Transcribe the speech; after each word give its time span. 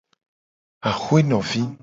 Axwenovi. 0.89 1.63